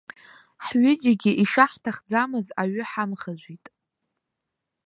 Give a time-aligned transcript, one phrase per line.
[0.65, 3.65] Ҳҩыџьагьы ишаҳҭахӡамыз аҩы ҳамхажәит.